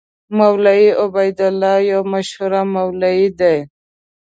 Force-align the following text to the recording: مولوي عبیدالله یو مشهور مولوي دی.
مولوي 0.37 0.87
عبیدالله 1.03 1.75
یو 1.91 2.01
مشهور 2.13 2.53
مولوي 2.73 3.27
دی. 3.39 3.57